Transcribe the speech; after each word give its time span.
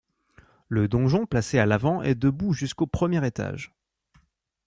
Le 0.67 0.87
donjon, 0.87 1.27
placé 1.27 1.59
à 1.59 1.67
l’avant 1.67 2.01
est 2.01 2.15
debout 2.15 2.53
jusqu’au 2.53 2.87
premier 2.87 3.23
étage. 3.23 3.71